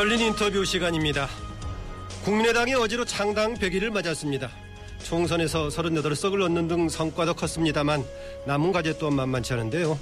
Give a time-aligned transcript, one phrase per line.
[0.00, 1.28] 열린 인터뷰 시간입니다.
[2.24, 4.50] 국민의당이 어제로 창당 100일을 맞았습니다.
[5.02, 8.02] 총선에서 38석을 얻는 등 성과도 컸습니다만
[8.46, 9.98] 남은 과제 또한 만만치 않은데요.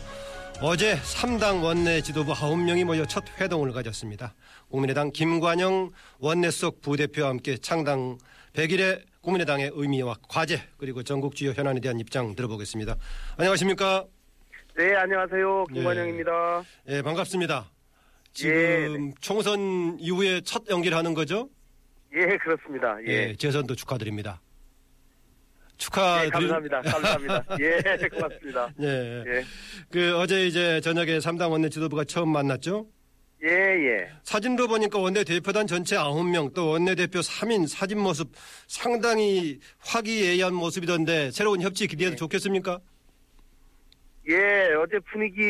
[0.62, 4.36] 어제 3당 원내 지도부 9명이 모여 첫 회동을 가졌습니다.
[4.70, 5.90] 국민의당 김관영
[6.20, 8.18] 원내속 부대표와 함께 창당
[8.52, 12.94] 100일의 국민의당의 의미와 과제 그리고 전국 주요 현안에 대한 입장 들어보겠습니다.
[13.36, 14.04] 안녕하십니까?
[14.76, 15.66] 네, 안녕하세요.
[15.70, 15.74] 예.
[15.74, 16.62] 김관영입니다.
[16.86, 17.77] 예, 반갑습니다.
[18.32, 21.14] 지금 예, 총선 이후에 첫 연기를 하는
[22.14, 22.96] 예, 그렇습니다.
[23.06, 23.12] 예.
[23.12, 24.40] 예, 재선도 축하드립니다.
[24.40, 26.82] 예, 축하드리 감사합니다.
[26.82, 27.44] 감사합니다.
[27.60, 28.72] 예, 고맙습니다.
[28.80, 29.24] 예.
[29.26, 29.44] 예,
[29.90, 32.86] 그 어제 이제 저녁에 3당 원내 지도부가 처음 만났죠.
[33.44, 34.10] 예, 예.
[34.24, 38.32] 사진도 보니까 원내 대표단 전체 9명 또 원내 대표 3인 사진 모습
[38.66, 42.80] 상당히 화기애애한 모습이던데 새로운 협치 기대해도 좋겠습니까?
[44.28, 44.34] 예,
[44.74, 45.40] 어제 분위기,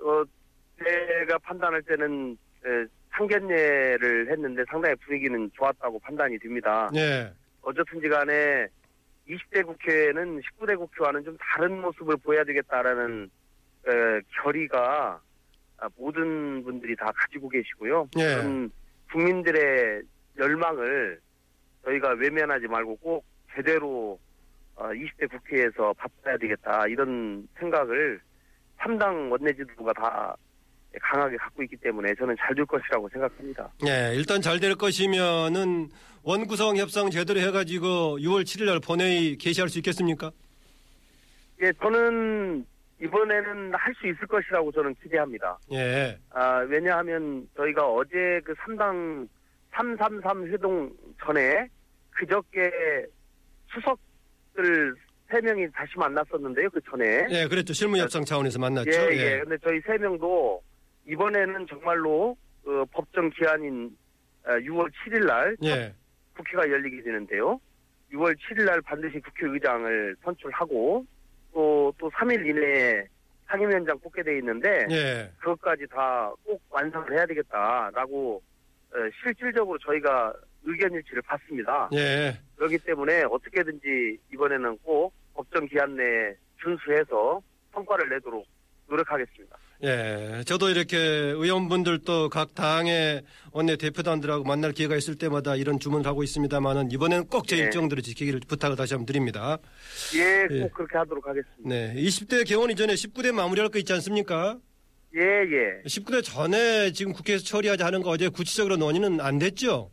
[0.00, 0.22] 어,
[0.82, 6.90] 제가 판단할 때는, 에, 상견례를 했는데 상당히 분위기는 좋았다고 판단이 됩니다.
[6.94, 7.32] 예.
[7.62, 8.66] 어쨌든지 간에
[9.28, 13.30] 20대 국회는 19대 국회와는 좀 다른 모습을 보여야 되겠다라는,
[13.88, 15.20] 에, 결의가
[15.78, 18.08] 아, 모든 분들이 다 가지고 계시고요.
[18.18, 18.68] 예.
[19.12, 20.02] 국민들의
[20.38, 21.20] 열망을
[21.84, 24.18] 저희가 외면하지 말고 꼭 제대로
[24.74, 28.20] 어, 20대 국회에서 바꿔야 되겠다 이런 생각을
[28.78, 30.36] 3당 원내지도부가 다
[31.02, 33.68] 강하게 갖고 있기 때문에 저는 잘 될 것이라고 생각합니다.
[33.86, 35.88] 예, 일단 잘 될 것이면은
[36.22, 40.30] 원구성 협상 제대로 해가지고 6월 7일 날 본회의 개시할 수 있겠습니까?
[41.62, 42.64] 예, 저는
[43.00, 45.58] 이번에는 할 수 있을 것이라고 저는 기대합니다.
[45.72, 46.18] 예.
[46.30, 49.28] 아, 왜냐하면 저희가 어제 그 3당
[49.72, 50.90] 333 회동
[51.24, 51.68] 전에
[52.10, 52.70] 그저께
[53.74, 54.94] 수석들
[55.30, 57.26] 3명이 다시 만났었는데요, 그 전에.
[57.30, 57.72] 예, 그랬죠.
[57.74, 58.90] 실무 협상 차원에서 만났죠.
[58.90, 59.40] 예, 예.
[59.40, 60.58] 근데 저희 3명도
[61.06, 63.96] 이번에는 정말로 그 법정 기한인
[64.44, 65.94] 아, 6월 7일 날 예.
[66.36, 67.60] 국회가 열리게 되는데요.
[68.12, 71.04] 6월 7일 날 반드시 국회의장을 선출하고
[71.52, 73.06] 또, 또 3일 이내에
[73.46, 75.30] 상임위원장 뽑게 돼 있는데 예.
[75.38, 78.42] 그것까지 다 꼭 완성을 해야 되겠다라고
[78.92, 80.32] 어, 실질적으로 저희가
[80.64, 81.88] 의견 일치를 봤습니다.
[81.94, 82.36] 예.
[82.56, 87.40] 그렇기 때문에 어떻게든지 이번에는 꼭 법정 기한 내에 준수해서
[87.72, 88.46] 성과를 내도록
[88.88, 89.56] 노력하겠습니다.
[89.84, 96.22] 예, 저도 이렇게 의원분들도 각 당의 원내 대표단들하고 만날 기회가 있을 때마다 이런 주문을 하고
[96.22, 97.62] 있습니다만은 이번에는 꼭제 네.
[97.62, 99.58] 일정들을 지키기를 부탁을 다시 한번 드립니다.
[100.16, 100.68] 예, 꼭 예.
[100.72, 101.68] 그렇게 하도록 하겠습니다.
[101.68, 104.58] 네, 20대 개원 이전에 19대 마무리할 거 있지 않습니까?
[105.14, 105.82] 예, 예.
[105.84, 109.90] 19대 전에 지금 국회에서 처리하자 하는 거 어제 구체적으로 논의는 안 됐죠?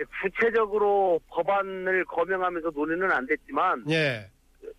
[0.00, 4.30] 예, 구체적으로 법안을 거명하면서 논의는 안 됐지만 예,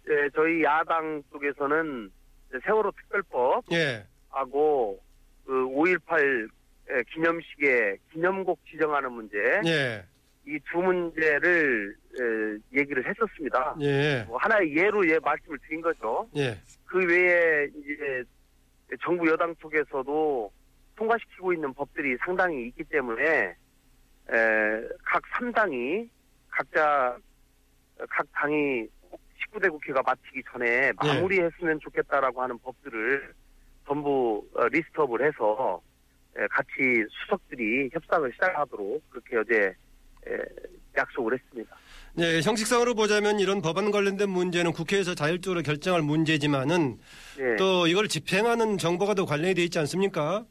[0.09, 2.11] 예, 저희 야당 쪽에서는
[2.63, 4.99] 세월호 특별법 예, 하고
[5.45, 6.49] 그 5.18
[7.13, 10.03] 기념식에 기념곡 지정하는 문제 예,
[10.47, 13.75] 이두 문제를 에, 얘기를 했었습니다.
[13.81, 16.29] 예, 뭐 하나의 예로 예 말씀을 드린 거죠.
[16.35, 18.23] 예, 그 외에 이제
[19.01, 20.51] 정부 여당 쪽에서도
[20.95, 23.55] 통과시키고 있는 법들이 상당히 있기 때문에 에,
[25.03, 26.07] 각 3당이
[26.49, 27.17] 각자
[28.09, 28.87] 각 당이
[29.51, 33.33] 19대 국회가 마치기 전에 마무리했으면 좋겠다라고 하는 법들을
[33.88, 35.81] 전부 어, 리스트업을 해서
[36.38, 39.73] 에, 같이 수석들이 협상을 시작하도록 그렇게 어제
[40.28, 40.38] 에,
[40.97, 41.75] 약속을 했습니다.
[42.19, 46.97] 예, 형식상으로 보자면 이런 법안 관련된 문제는 국회에서 자율적으로 결정할 문제지만은
[47.39, 50.45] 예, 또 이걸 집행하는 정보가 더 관련이 돼 있지 않습니까?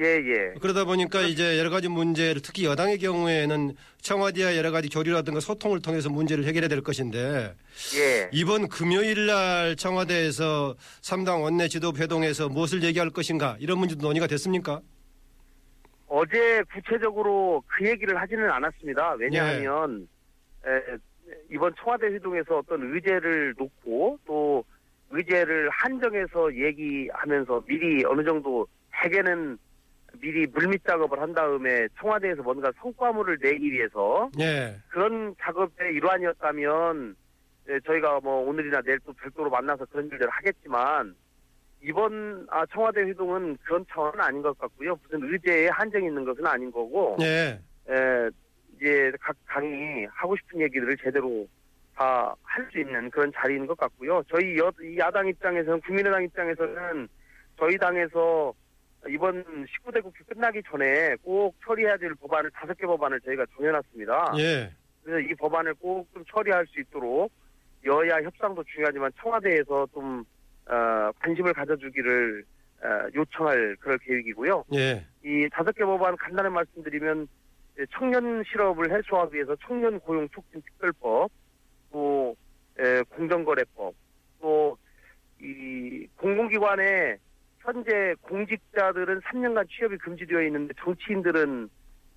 [0.00, 0.54] 예, 예.
[0.60, 6.10] 그러다 보니까 이제 여러 가지 문제를 특히 여당의 경우에는 청와대와 여러 가지 교류라든가 소통을 통해서
[6.10, 7.54] 문제를 해결해야 될 것인데
[7.96, 8.28] 예.
[8.32, 14.80] 이번 금요일 날 청와대에서 3당 원내 지도부 회동에서 무엇을 얘기할 것인가 이런 문제도 논의가 됐습니까?
[16.08, 19.12] 어제 구체적으로 그 얘기를 하지는 않았습니다.
[19.12, 20.08] 왜냐하면
[20.66, 20.96] 에,
[21.50, 24.64] 이번 청와대 회동에서 어떤 의제를 놓고 또
[25.10, 28.66] 의제를 한정해서 얘기하면서 미리 어느 정도
[29.02, 29.56] 대개는
[30.20, 37.16] 미리 물밑 작업을 한 다음에 청와대에서 뭔가 성과물을 내기 위해서 예, 그런 작업의 일환이었다면
[37.68, 41.14] 예, 저희가 뭐 오늘이나 내일 또 별도로 만나서 그런 일들을 하겠지만
[41.82, 44.98] 이번 아, 청와대 회동은 그런 차원은 아닌 것 같고요.
[45.02, 47.58] 무슨 의제에 한정이 있는 것은 아닌 거고 예,
[47.88, 48.30] 에,
[48.76, 51.46] 이제 각 당이 하고 싶은 얘기들을 제대로
[51.94, 54.22] 다 할 수 있는 그런 자리인 것 같고요.
[54.28, 57.08] 저희 여, 이 야당 입장에서는 국민의당 입장에서는
[57.58, 58.52] 저희 당에서
[59.08, 64.34] 이번 19대 국회 끝나기 전에 꼭 처리해야 될 법안을 다섯 개 법안을 저희가 정해놨습니다.
[64.38, 64.72] 예.
[65.02, 67.30] 그래서 이 법안을 꼭 좀 처리할 수 있도록
[67.84, 70.24] 여야 협상도 중요하지만 청와대에서 좀
[70.66, 72.44] 어, 관심을 가져주기를
[72.82, 74.64] 어, 요청할 그럴 계획이고요.
[74.74, 75.04] 예.
[75.24, 77.28] 이 다섯 개 법안 간단히 말씀드리면
[77.80, 81.30] 예, 청년 실업을 해소하기 위해서 청년 고용 촉진 특별법,
[81.92, 82.36] 또
[82.78, 83.94] 에, 공정거래법,
[84.40, 84.76] 또
[85.40, 87.16] 이 공공기관에
[87.64, 91.68] 현재 공직자들은 3년간 취업이 금지되어 있는데 정치인들은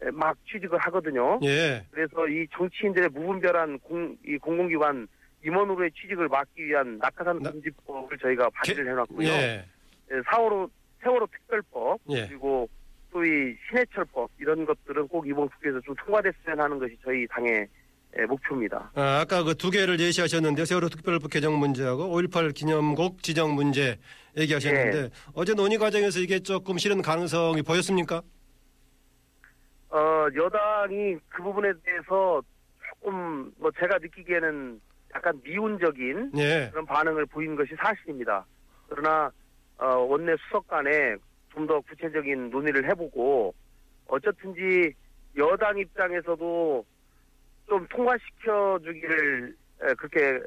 [0.04, 1.40] 에, 막 취직을 하거든요.
[1.44, 1.84] 예.
[1.92, 5.08] 그래서 이 정치인들의 무분별한 공, 이 공공기관
[5.46, 9.28] 임원으로의 취직을 막기 위한 낙하산 나- 금지법을 저희가 발의를 해놨고요.
[9.28, 9.66] 예.
[10.12, 10.70] 예, 사월호
[11.02, 12.28] 세월호 특별법 예.
[12.28, 12.68] 그리고
[13.12, 17.68] 소위 신해철법 이런 것들은 꼭 이번 국회에서 좀 통과됐으면 하는 것이 저희 당의
[18.20, 18.92] 예, 목표입니다.
[18.96, 23.98] 아, 아까 그 두 개를 제시하셨는데 세월호 특별법 개정 문제하고 5.18 기념곡 지정 문제
[24.38, 25.10] 얘기하셨는데 예.
[25.34, 28.22] 어제 논의 과정에서 이게 조금 실현 가능성이 보였습니까?
[29.90, 32.42] 어, 여당이 그 부분에 대해서
[32.90, 34.80] 조금 뭐 제가 느끼기에는
[35.16, 36.70] 약간 미운적인 예.
[36.72, 38.46] 그런 반응을 보인 것이 사실입니다.
[38.90, 39.32] 그러나
[39.78, 41.16] 어, 원내 수석 간에
[41.54, 43.52] 좀 더 구체적인 논의를 해보고
[44.08, 44.94] 어쨌든지
[45.36, 46.86] 여당 입장에서도
[47.68, 49.56] 좀 통과시켜 주기를
[49.98, 50.40] 그렇게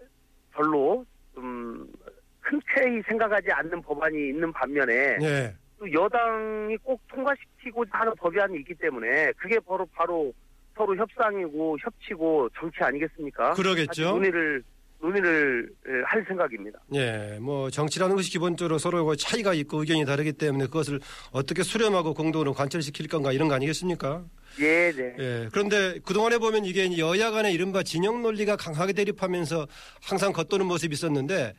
[0.52, 1.04] 별로
[1.34, 1.92] 좀
[2.42, 5.54] 흔쾌히 생각하지 않는 법안이 있는 반면에 예.
[5.78, 10.32] 또 여당이 꼭 통과시키고자 하는 법안이 있기 때문에 그게 바로 바로
[10.76, 13.52] 서로 협상이고 협치고 정치 아니겠습니까?
[13.54, 14.10] 그러겠죠.
[14.12, 14.62] 논의를
[15.00, 16.78] 논의를 에, 할 생각입니다.
[16.94, 21.00] 예, 뭐 정치라는 것이 기본적으로 서로 차이가 있고 의견이 다르기 때문에 그것을
[21.32, 24.24] 어떻게 수렴하고 공동으로 관철시킬 건가 이런 거 아니겠습니까?
[24.58, 25.14] 예, 네.
[25.18, 25.48] 예.
[25.52, 29.66] 그런데 그동안에 보면 이게 여야 간의 이른바 진영 논리가 강하게 대립하면서
[30.02, 31.54] 항상 겉도는 모습이 있었는데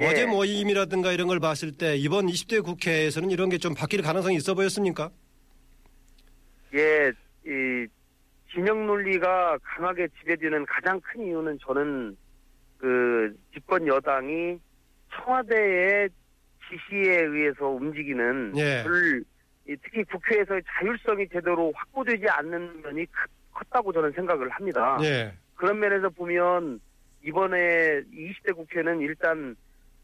[0.00, 0.06] 예.
[0.06, 4.54] 어제 모임이라든가 이런 걸 봤을 때 이번 20대 국회에서는 이런 게 좀 바뀔 가능성이 있어
[4.54, 5.10] 보였습니까?
[6.74, 7.10] 예,
[7.46, 7.86] 이
[8.54, 12.16] 진영 논리가 강하게 지배되는 가장 큰 이유는 저는
[12.78, 14.58] 그 집권 여당이
[15.14, 16.08] 청와대의
[16.68, 18.82] 지시에 의해서 움직이는 예.
[19.82, 24.98] 특히 국회에서의 자율성이 제대로 확보되지 않는 면이 크- 컸다고 저는 생각을 합니다.
[25.02, 25.32] 예.
[25.54, 26.80] 그런 면에서 보면
[27.24, 29.56] 이번에 20대 국회는 일단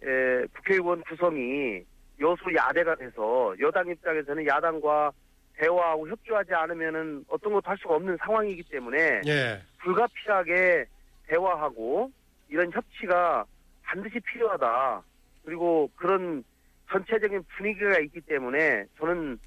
[0.03, 1.83] 에, 국회의원 구성이
[2.21, 5.13] 여수 야대가 돼서 여당 입장에서는 야당과
[5.57, 9.61] 대화하고 협조하지 않으면은 어떤 것도 할 수가 없는 상황이기 때문에 예.
[9.81, 10.87] 불가피하게
[11.27, 12.11] 대화하고
[12.53, 13.45] 이런 협치가
[13.83, 15.03] 반드시 필요하다.
[15.45, 16.45] 그리고 그런
[16.91, 19.39] 전체적인 분위기가 있기 때문에 저는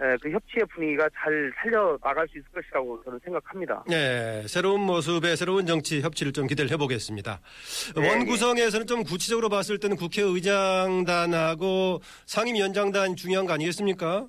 [0.00, 3.84] 에, 그 협치의 분위기가 잘 살려 나갈 수 있을 것이라고 저는 생각합니다.
[3.92, 7.40] 예, 새로운 모습의 새로운 정치 협치를 좀 기대를 해보겠습니다.
[7.94, 14.26] 네, 원 구성에서는 좀 구체적으로 봤을 때는 국회의장단하고 상임위원장단 중요한 거 아니겠습니까?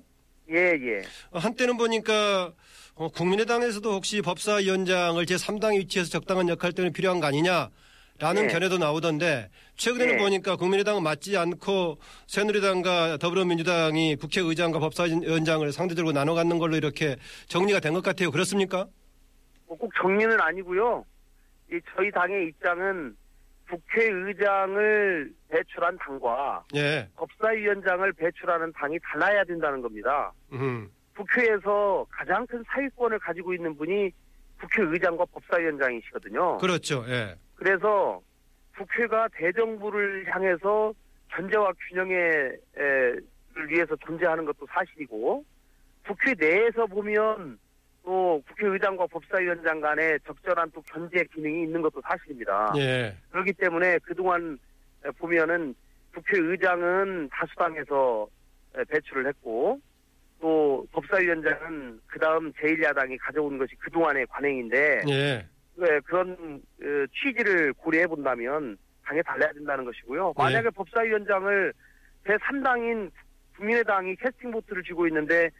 [0.50, 1.02] 예, 예.
[1.30, 2.52] 어, 한때는 보니까
[2.94, 7.70] 어, 국민의당에서도 혹시 법사위원장을 제3당 위치에서 적당한 역할 때문에 필요한 거 아니냐
[8.18, 8.52] 라는 네.
[8.52, 10.22] 견해도 나오던데 최근에는 네.
[10.22, 17.16] 보니까 국민의당은 맞지 않고 새누리당과 더불어민주당이 국회의장과 법사위원장을 상대적으로 나눠 갖는 걸로 이렇게
[17.48, 18.30] 정리가 된 것 같아요.
[18.30, 18.86] 그렇습니까?
[19.66, 21.04] 뭐 꼭 정리는 아니고요.
[21.72, 23.16] 이 저희 당의 입장은
[23.68, 27.08] 국회의장을 배출한 당과 예.
[27.16, 30.32] 법사위원장을 배출하는 당이 달라야 된다는 겁니다.
[30.52, 30.88] 음.
[31.16, 34.10] 국회에서 가장 큰 사유권을 가지고 있는 분이
[34.60, 36.58] 국회의장과 법사위원장이시거든요.
[36.58, 37.04] 그렇죠.
[37.08, 37.36] 예.
[37.54, 38.20] 그래서
[38.76, 40.92] 국회가 대정부를 향해서
[41.28, 42.60] 견제와 균형을
[43.68, 45.44] 위해서 존재하는 것도 사실이고
[46.06, 47.58] 국회 내에서 보면
[48.04, 52.72] 또 국회의장과 법사위원장 간에 적절한 또 견제 기능이 있는 것도 사실입니다.
[52.76, 53.16] 예.
[53.30, 54.58] 그렇기 때문에 그동안
[55.18, 55.74] 보면은
[56.14, 58.28] 국회의장은 다수당에서
[58.88, 59.80] 배출을 했고
[60.40, 65.46] 또 법사위원장은 그 다음 제1야당이 가져온 것이 그동안의 관행인데 예.
[65.76, 70.34] 네, 그런 어, 취지를 고려해 본다면 당에 달라야 된다는 것이고요.
[70.36, 71.72] 만약에 법사위원장을
[72.26, 73.10] 제3당인
[73.56, 75.50] 국민의당이 캐스팅 보트를 쥐고 있는데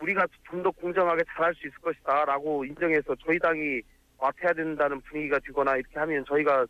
[0.00, 3.80] 우리가 좀 더 공정하게 잘할 수 있을 것이다라고 인정해서 저희 당이
[4.20, 6.64] 맡아야 된다는 분위기가 되거나 이렇게 하면 저희가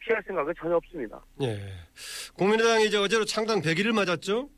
[0.00, 1.18] 피할 생각은 전혀 없습니다.
[1.40, 1.58] 예.
[2.36, 4.50] 국민의당이 이제 어제로 창당 100일을 맞았죠?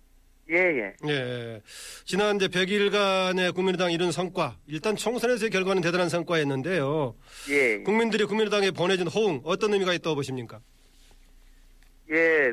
[0.50, 0.94] 예, 예.
[1.08, 1.62] 예.
[2.04, 7.14] 지난 이제 100일간의 국민의당 이룬 성과, 일단 총선에서의 결과는 대단한 성과였는데요.
[7.50, 7.82] 예, 예.
[7.82, 10.60] 국민들이 국민의당에 보내준 호응, 어떤 의미가 있다고 보십니까?
[12.10, 12.52] 예,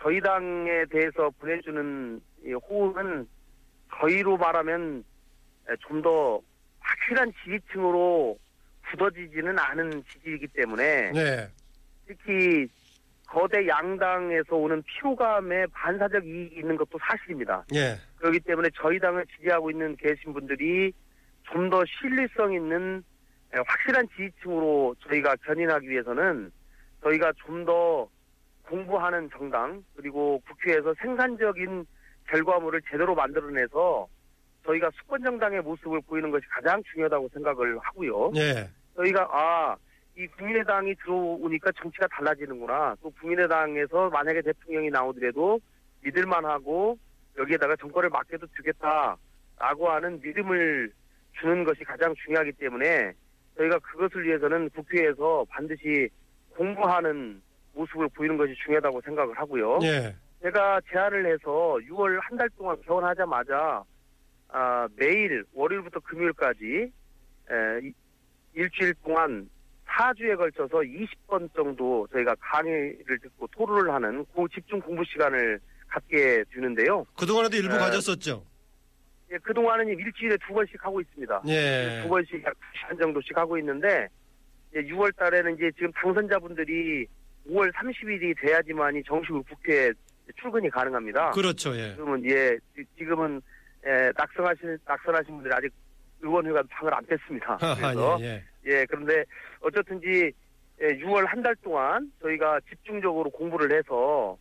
[0.00, 3.26] 저희 당에 대해서 보내주는 이 호응은
[4.00, 5.04] 저희로 말하면
[5.88, 6.40] 좀 더
[6.80, 8.38] 확실한 지지층으로
[8.90, 11.48] 굳어지지는 않은 지지이기 때문에 네.
[12.06, 12.66] 특히
[13.26, 17.64] 거대 양당에서 오는 피로감에 반사적 이익이 있는 것도 사실입니다.
[17.74, 17.96] 예.
[18.18, 20.92] 그렇기 때문에 저희 당을 지지하고 있는 계신 분들이
[21.50, 23.02] 좀 더 신뢰성 있는
[23.54, 26.50] 에, 확실한 지지층으로 저희가 견인하기 위해서는
[27.02, 28.08] 저희가 좀 더
[28.68, 31.84] 공부하는 정당 그리고 국회에서 생산적인
[32.28, 34.06] 결과물을 제대로 만들어내서
[34.64, 38.30] 저희가 수권 정당의 모습을 보이는 것이 가장 중요하다고 생각을 하고요.
[38.36, 38.68] 예.
[38.96, 39.76] 저희가 아,
[40.16, 42.94] 이 국민의당이 들어오니까 정치가 달라지는구나.
[43.02, 45.58] 또 국민의당에서 만약에 대통령이 나오더라도
[46.02, 46.98] 믿을만하고
[47.38, 50.92] 여기에다가 정권을 맡겨도 되겠다라고 하는 믿음을
[51.40, 53.12] 주는 것이 가장 중요하기 때문에
[53.56, 56.08] 저희가 그것을 위해서는 국회에서 반드시
[56.56, 57.40] 공부하는
[57.74, 59.78] 모습을 보이는 것이 중요하다고 생각을 하고요.
[59.82, 60.14] 예.
[60.42, 63.82] 제가 제안을 해서 6월 한 달 동안 개원하자마자
[64.48, 66.92] 아, 매일 월요일부터 금요일까지
[67.50, 67.92] 에, 이-
[68.54, 69.48] 일주일 동안
[70.02, 77.04] 4주에 걸쳐서 20번 정도 저희가 강의를 듣고 토론을 하는 고 집중 공부 시간을 갖게 되는데요.
[77.16, 77.78] 그동안에도 일부 네.
[77.78, 78.44] 가졌었죠.
[79.30, 81.42] 예, 그동안은 일주일에 두 번씩 하고 있습니다.
[81.48, 82.00] 예.
[82.02, 84.08] 두 번씩 약 2시간 정도씩 하고 있는데
[84.74, 87.06] 6월 달에는 이제 지금 당선자분들이
[87.48, 89.92] 5월 30일이 돼야지만이 정식으로 국회에
[90.40, 91.30] 출근이 가능합니다.
[91.30, 91.74] 그렇죠.
[91.76, 91.90] 예.
[91.92, 93.40] 지금은 예 지- 지금은
[93.86, 95.70] 예, 낙선하신 낙선하신 분들이 아직
[96.20, 97.56] 의원회관 방을 안 뺐습니다.
[97.76, 98.44] 그래서 예, 예.
[98.66, 99.24] 예 그런데
[99.60, 100.32] 어쨌든지
[100.80, 104.36] 예, 6월 한 달 동안 저희가 집중적으로 공부를 해서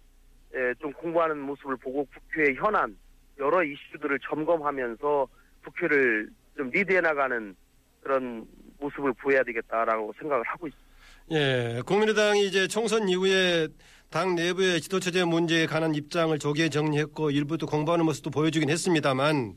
[0.56, 2.98] 예, 좀 공부하는 모습을 보고 국회 현안
[3.40, 5.28] 여러 이슈들을 점검하면서
[5.64, 7.56] 국회를 좀 리드해 나가는
[8.02, 8.46] 그런
[8.80, 10.91] 모습을 보여야 되겠다라고 생각을 하고 있습니다.
[11.30, 13.68] 예, 국민의당이 이제 총선 이후에
[14.10, 19.54] 당 내부의 지도체제 문제에 관한 입장을 조기에 정리했고 일부도 공부하는 모습도 보여주긴 했습니다만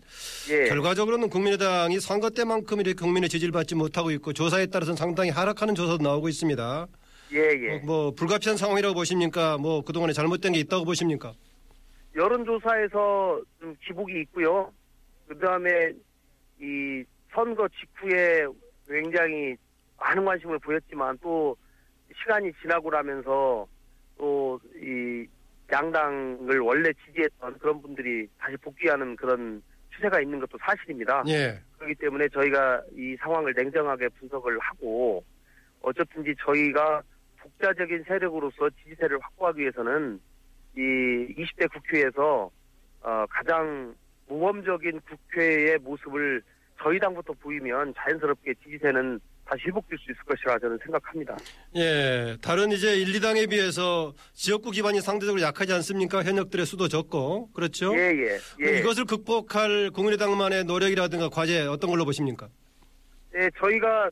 [0.51, 0.69] 예.
[0.69, 6.05] 결과적으로는 국민의당이 선거 때만큼 이렇게 국민의 지지를 받지 못하고 있고 조사에 따라서는 상당히 하락하는 조사도
[6.05, 6.87] 나오고 있습니다.
[7.33, 7.79] 예, 예.
[7.79, 9.59] 뭐 불가피한 상황이라고 보십니까?
[9.59, 11.35] 뭐 그동안에 잘못된 게 있다고 보십니까?
[12.15, 14.73] 여론조사에서 좀 기복이 있고요.
[15.27, 15.91] 그 다음에
[16.61, 17.03] 이
[17.33, 18.47] 선거 직후에
[18.89, 19.57] 굉장히
[19.99, 21.57] 많은 관심을 보였지만 또
[22.21, 23.67] 시간이 지나고 나면서
[24.19, 25.27] 또 이
[25.73, 31.23] 양당을 원래 지지했던 그런 분들이 다시 복귀하는 그런 추세가 있는 것도 사실입니다.
[31.29, 31.59] 예.
[31.79, 35.25] 그렇기 때문에 저희가 이 상황을 냉정하게 분석을 하고
[35.83, 37.03] 어쨌든지 저희가
[37.41, 40.21] 독자적인 세력으로서 지지세를 확보하기 위해서는
[40.77, 42.51] 이 20대 국회에서
[43.03, 43.95] 어, 가장
[44.29, 46.43] 모범적인 국회의 모습을
[46.83, 51.37] 저희 당부터 보이면 자연스럽게 지지세는 다시 회복될 수 있을 것이라 저는 생각합니다.
[51.77, 52.37] 예.
[52.41, 56.23] 다른 이제 1, 2당에 비해서 지역구 기반이 상대적으로 약하지 않습니까?
[56.23, 57.51] 현역들의 수도 적고.
[57.53, 57.95] 그렇죠?
[57.95, 58.79] 예, 예, 예.
[58.79, 62.49] 이것을 극복할 국민의당만의 노력이라든가 과제 어떤 걸로 보십니까?
[63.33, 64.11] 네, 저희가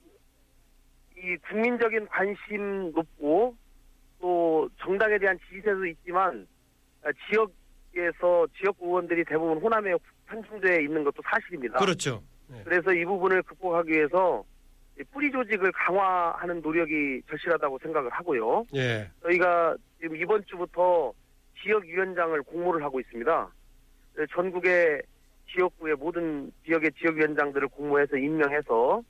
[1.17, 3.57] 이 국민적인 관심 높고
[4.21, 6.47] 또 정당에 대한 지지세도 있지만
[7.05, 9.93] 아, 지역에서 지역 의원들이 대부분 호남에
[10.27, 11.79] 편중돼 있는 것도 사실입니다.
[11.79, 12.23] 그렇죠.
[12.65, 14.62] 그래서 이 부분을 극복하기 위해서 이
[15.11, 18.67] 뿌리 조직을 강화하는 노력이 절실하다고 생각을 하고요.
[18.75, 19.11] 예.
[19.23, 21.13] 저희가 지금 이번 주부터
[21.63, 23.51] 지역위원장을 공모를 하고 있습니다.
[24.17, 25.03] 네, 전국의
[25.51, 29.03] 지역구의 모든 지역의 지역위원장들을 공모해서 임명해서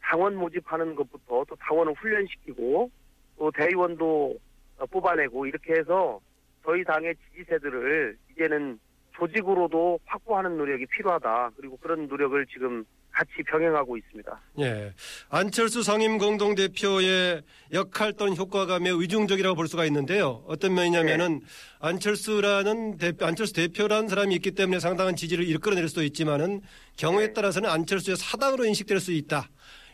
[0.00, 2.90] 당원 모집하는 것부터 또 당원을 훈련시키고
[3.38, 4.36] 또 대의원도
[4.78, 6.20] 어, 뽑아내고 이렇게 해서
[6.64, 8.78] 저희 당의 지지세들을 이제는
[9.12, 11.50] 조직으로도 확보하는 노력이 필요하다.
[11.56, 12.84] 그리고 그런 노력을 지금
[13.18, 14.40] 같이 병행하고 있습니다.
[14.60, 14.94] 예.
[15.28, 20.44] 안철수 상임 공동대표의 역할 또는 효과가 매우 의중적이라고 볼 수가 있는데요.
[20.46, 21.40] 어떤 면이냐면은
[21.80, 26.60] 안철수라는 대표, 안철수 대표라는 사람이 있기 때문에 상당한 지지를 이끌어낼 수도 있지만은
[26.96, 27.32] 경우에 네.
[27.32, 29.48] 따라서는 안철수의 사당으로 인식될 수 있다.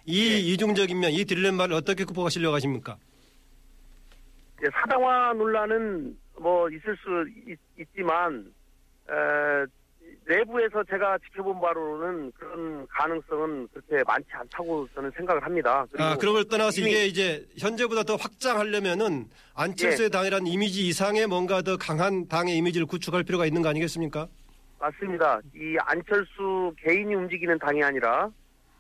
[0.05, 0.39] 이 네.
[0.41, 2.99] 이중적인 면, 이 딜레마를 어떻게 극복하시려고 하십니까?
[4.59, 7.59] 이제 사당화 논란은 뭐 있을 수 있,
[7.97, 8.53] 지만
[10.27, 15.87] 내부에서 제가 지켜본 바로는 그런 가능성은 그렇게 많지 않다고 저는 생각을 합니다.
[15.99, 20.11] 아, 그런 걸 떠나서 이게 이제 현재보다 더 확장하려면은 안철수의 예.
[20.11, 24.27] 당이라는 이미지 이상의 뭔가 더 강한 당의 이미지를 구축할 필요가 있는 거 아니겠습니까?
[24.79, 25.41] 맞습니다.
[25.55, 28.31] 이 안철수 개인이 움직이는 당이 아니라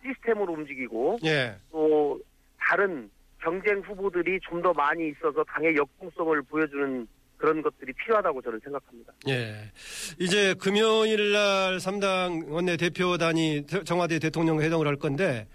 [0.02, 1.56] 시스템으로 움직이고 예.
[1.70, 2.20] 또
[2.58, 3.10] 다른
[3.42, 7.06] 경쟁 후보들이 좀 더 많이 있어서 당의 역동성을 보여주는
[7.36, 9.12] 그런 것들이 필요하다고 저는 생각합니다.
[9.28, 9.70] 예.
[10.18, 15.46] 이제 금요일 날 3당 원내 대표단이 청와대 대통령 회동을 할 건데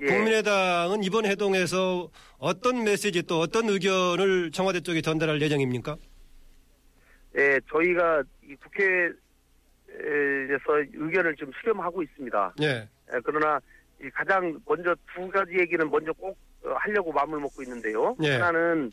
[0.00, 0.06] 예.
[0.06, 5.96] 국민의당은 이번 회동에서 어떤 메시지 또 어떤 의견을 청와대 쪽에 전달할 예정입니까?
[7.38, 9.16] 예, 저희가 이 국회에서
[10.94, 12.54] 의견을 좀 수렴하고 있습니다.
[12.62, 12.66] 예.
[12.66, 13.60] 예, 그러나
[14.02, 18.16] 이 가장 먼저 두 가지 얘기는 먼저 꼭 어, 하려고 마음을 먹고 있는데요.
[18.22, 18.32] 예.
[18.32, 18.90] 하나는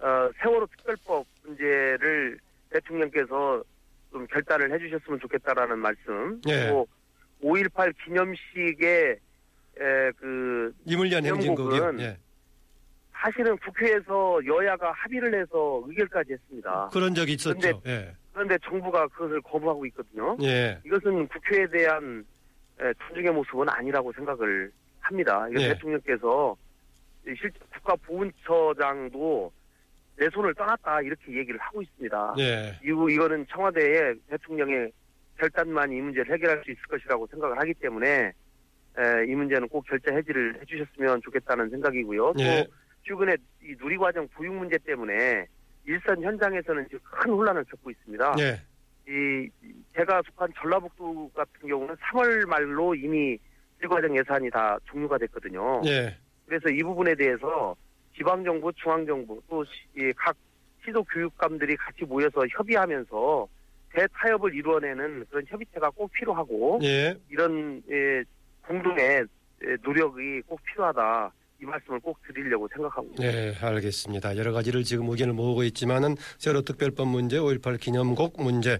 [0.00, 2.38] 어, 세월호 특별법 문제를
[2.70, 3.62] 대통령께서
[4.10, 6.40] 좀 결단을 해주셨으면 좋겠다라는 말씀.
[6.48, 6.64] 예.
[6.64, 6.88] 그리고
[7.42, 9.18] 5.18 기념식에
[9.78, 11.82] 에, 그 이물련 행진곡이요.
[11.82, 12.18] 영국은 예.
[13.12, 16.88] 사실은 국회에서 여야가 합의를 해서 의결까지 했습니다.
[16.92, 17.82] 그런 적이 있었죠.
[17.86, 18.12] 예.
[18.32, 20.36] 그런데 정부가 그것을 거부하고 있거든요.
[20.42, 20.80] 예.
[20.84, 22.24] 이것은 국회에 대한
[22.80, 25.46] 에, 존중의 모습은 아니라고 생각을 합니다.
[25.52, 25.68] 예.
[25.74, 26.56] 대통령께서
[27.24, 29.52] 실제 국가보훈처장도
[30.16, 32.34] 내 손을 떠났다 이렇게 얘기를 하고 있습니다.
[32.38, 32.78] 예.
[32.84, 34.92] 이거 이거는 청와대의 대통령의
[35.38, 38.32] 결단만 이 문제를 해결할 수 있을 것이라고 생각을 하기 때문에
[38.98, 42.34] 에, 이 문제는 꼭 결자 해지를 해주셨으면 좋겠다는 생각이고요.
[42.40, 42.64] 예.
[42.64, 42.72] 또
[43.06, 45.46] 최근에 이 누리과정 보육 문제 때문에
[45.86, 48.34] 일선 현장에서는 지금 큰 혼란을 겪고 있습니다.
[48.40, 48.60] 예.
[49.10, 49.48] 이
[49.96, 53.38] 제가 속한 전라북도 같은 경우는 3월 말로 이미
[53.82, 55.80] 일과정 예산이 다 종료가 됐거든요.
[55.86, 56.14] 예.
[56.46, 57.74] 그래서 이 부분에 대해서
[58.16, 60.36] 지방정부, 중앙정부 또각
[60.84, 63.48] 시도 교육감들이 같이 모여서 협의하면서
[63.92, 67.14] 대타협을 이루어내는 그런 협의체가 꼭 필요하고 예.
[67.28, 68.22] 이런 예,
[68.66, 69.24] 공동의
[69.64, 73.32] 예, 노력이 꼭 필요하다 이 말씀을 꼭 드리려고 생각하고 있습니다.
[73.32, 74.36] 네, 알겠습니다.
[74.38, 78.78] 여러 가지를 지금 의견을 모으고 있지만은 세월호 특별법 문제, 5.18 기념곡 문제,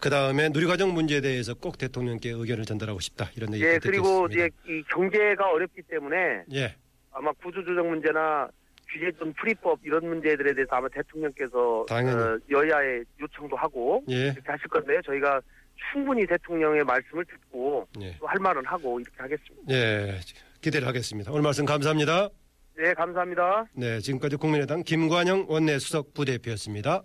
[0.00, 4.26] 그 다음에 누리과정 문제에 대해서 꼭 대통령께 의견을 전달하고 싶다 이런 얘기 예, 듣고 그리고
[4.26, 4.46] 있습니다.
[4.46, 6.74] 이제 이 경제가 어렵기 때문에 예,
[7.12, 8.48] 아마 구조조정 문제나
[8.92, 12.22] 규제점 풀이법 이런 문제들에 대해서 아마 대통령께서 당연히.
[12.22, 15.00] 어, 여야에 요청도 하고 예, 이렇게 하실 건데요.
[15.02, 15.40] 저희가
[15.92, 19.74] 충분히 대통령의 말씀을 듣고 예, 또할 말은 하고 이렇게 하겠습니다.
[19.74, 20.18] 예,
[20.60, 21.30] 기대를 하겠습니다.
[21.32, 22.28] 오늘 말씀 감사합니다.
[22.78, 23.64] 네, 감사합니다.
[23.72, 26.94] 네, 지금까지 국민의당 김관영 원내수석 부대표였습니다.